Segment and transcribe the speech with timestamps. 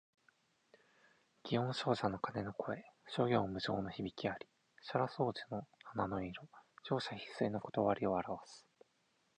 [1.45, 4.47] 祇園精舎の鐘の声、諸行無常の響きあり。
[4.81, 6.49] 沙羅双樹の花の色、
[6.83, 8.65] 盛者必衰の理をあらわす。